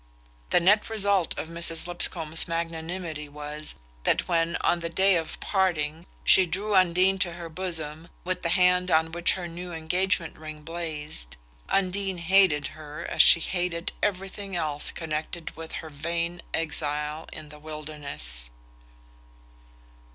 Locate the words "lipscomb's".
1.85-2.47